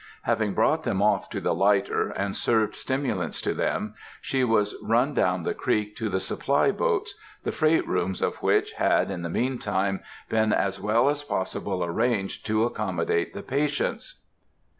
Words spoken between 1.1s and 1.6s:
to the